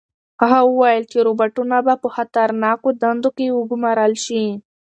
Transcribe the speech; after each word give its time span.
هغه 0.41 0.59
وویل 0.65 1.03
چې 1.11 1.17
روبوټونه 1.27 1.77
به 1.85 1.93
په 2.03 2.07
خطرناکو 2.15 2.89
دندو 3.01 3.29
کې 3.37 3.47
وګمارل 3.57 4.13
شي. 4.25 4.45